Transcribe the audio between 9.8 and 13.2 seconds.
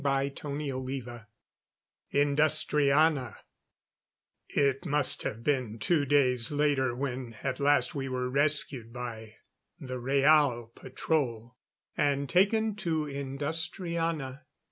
Rhaal patrol and taken to